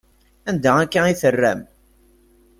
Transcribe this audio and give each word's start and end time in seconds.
Anda 0.51 0.71
akka 0.83 1.01
i 1.11 1.13
terram? 1.21 1.59